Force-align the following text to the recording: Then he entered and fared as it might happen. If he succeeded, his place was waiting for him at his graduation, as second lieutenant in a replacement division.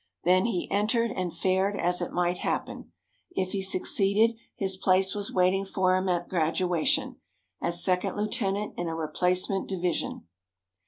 Then 0.23 0.45
he 0.45 0.67
entered 0.71 1.11
and 1.11 1.31
fared 1.31 1.75
as 1.75 2.01
it 2.01 2.11
might 2.11 2.39
happen. 2.39 2.91
If 3.35 3.51
he 3.51 3.61
succeeded, 3.61 4.35
his 4.55 4.75
place 4.75 5.13
was 5.13 5.31
waiting 5.31 5.63
for 5.63 5.95
him 5.95 6.09
at 6.09 6.23
his 6.23 6.29
graduation, 6.31 7.17
as 7.61 7.83
second 7.83 8.17
lieutenant 8.17 8.73
in 8.77 8.87
a 8.87 8.95
replacement 8.95 9.69
division. 9.69 10.25